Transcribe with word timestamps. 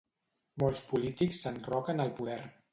Molts 0.63 0.81
polítics 0.93 1.43
s'enroquen 1.45 2.05
al 2.09 2.13
poder. 2.21 2.43